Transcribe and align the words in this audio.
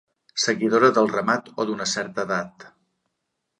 Seguidora 0.43 0.89
del 0.95 1.09
ramat, 1.11 1.53
o 1.65 1.69
d'una 1.71 1.89
certa 1.93 2.27
edat. 2.29 2.69